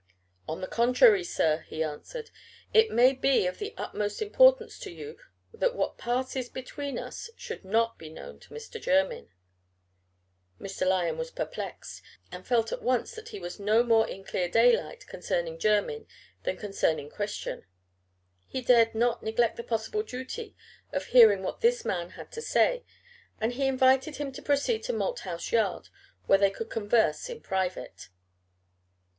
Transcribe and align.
"On 0.47 0.61
the 0.61 0.67
contrary, 0.67 1.23
sir," 1.23 1.59
he 1.67 1.83
answered, 1.83 2.31
"it 2.73 2.89
may 2.89 3.13
be 3.13 3.45
of 3.45 3.59
the 3.59 3.75
utmost 3.77 4.19
importance 4.19 4.79
to 4.79 4.91
you 4.91 5.19
that 5.53 5.75
what 5.75 5.99
passes 5.99 6.49
between 6.49 6.97
us 6.97 7.29
should 7.35 7.63
not 7.63 7.99
be 7.99 8.09
known 8.09 8.39
to 8.39 8.49
Mr. 8.51 8.81
Jermyn." 8.81 9.29
Mr. 10.59 10.87
Lyon 10.87 11.19
was 11.19 11.29
perplexed, 11.29 12.01
and 12.31 12.47
felt 12.47 12.71
at 12.71 12.81
once 12.81 13.13
that 13.13 13.29
he 13.29 13.39
was 13.39 13.59
no 13.59 13.83
more 13.83 14.07
in 14.07 14.23
clear 14.23 14.49
daylight 14.49 15.05
concerning 15.05 15.59
Jermyn 15.59 16.07
than 16.45 16.57
concerning 16.57 17.11
Christian. 17.11 17.63
He 18.47 18.61
dared 18.61 18.95
not 18.95 19.21
neglect 19.21 19.55
the 19.55 19.63
possible 19.63 20.01
duty 20.01 20.55
of 20.91 21.05
hearing 21.05 21.43
what 21.43 21.61
this 21.61 21.85
man 21.85 22.09
had 22.17 22.31
to 22.31 22.41
say, 22.41 22.83
and 23.39 23.53
he 23.53 23.67
invited 23.67 24.15
him 24.15 24.31
to 24.31 24.41
proceed 24.41 24.81
to 24.85 24.93
Malthouse 24.93 25.51
Yard, 25.51 25.89
where 26.25 26.39
they 26.39 26.49
could 26.49 26.71
converse 26.71 27.29
in 27.29 27.39
private. 27.39 28.09